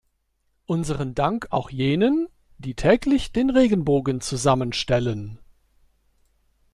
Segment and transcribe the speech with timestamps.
[0.65, 5.37] Unseren Dank auch jenen, die täglich den Regenbogen zusammenstellen.